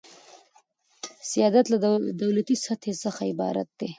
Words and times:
سیادت 1.31 1.65
له 1.69 1.77
دولتي 2.23 2.55
سلطې 2.63 2.93
څخه 3.03 3.21
عبارت 3.31 3.67
دئ. 3.79 3.89